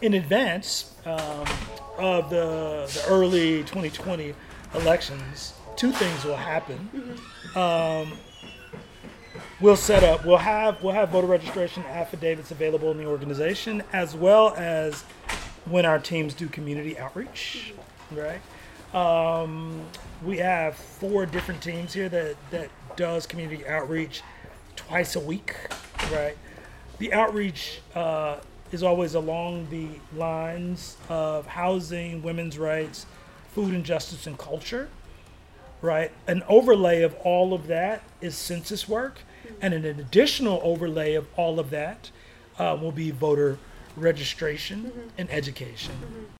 [0.00, 1.46] in advance um,
[1.96, 4.34] of the, the early 2020
[4.74, 7.18] elections, two things will happen.
[7.54, 8.12] Um,
[9.60, 10.24] we'll set up.
[10.24, 15.02] We'll have we'll have voter registration affidavits available in the organization, as well as
[15.64, 17.74] when our teams do community outreach.
[18.12, 18.40] Right.
[18.94, 19.84] Um,
[20.24, 24.22] we have four different teams here that that does community outreach
[24.76, 25.54] twice a week.
[26.10, 26.36] Right.
[26.98, 28.38] The outreach uh,
[28.72, 33.06] is always along the lines of housing, women's rights,
[33.52, 34.88] food injustice, and culture
[35.80, 36.10] right?
[36.26, 39.20] An overlay of all of that is census work,
[39.60, 42.10] and an additional overlay of all of that
[42.58, 43.58] uh, will be voter
[43.96, 46.28] registration and education.